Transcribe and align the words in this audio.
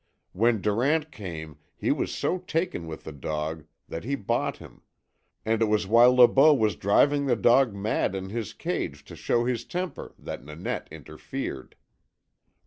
When 0.33 0.61
Durant 0.61 1.11
came 1.11 1.59
he 1.77 1.91
was 1.91 2.11
so 2.11 2.39
taken 2.39 2.87
with 2.87 3.03
the 3.03 3.11
dog 3.11 3.65
that 3.87 4.03
he 4.03 4.15
bought 4.15 4.57
him, 4.57 4.81
and 5.45 5.61
it 5.61 5.65
was 5.65 5.85
while 5.85 6.15
Le 6.15 6.27
Beau 6.27 6.55
was 6.55 6.75
driving 6.75 7.27
the 7.27 7.35
dog 7.35 7.75
mad 7.75 8.15
in 8.15 8.29
his 8.29 8.51
cage 8.53 9.05
to 9.05 9.15
show 9.15 9.45
his 9.45 9.63
temper 9.63 10.15
that 10.17 10.43
Nanette 10.43 10.87
interfered. 10.89 11.75